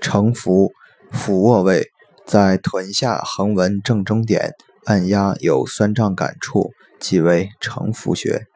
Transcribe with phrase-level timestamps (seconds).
[0.00, 0.72] 承扶，
[1.10, 1.90] 俯卧位，
[2.26, 8.46] 在臀下横纹正中点按压有酸胀感处，即为承扶穴。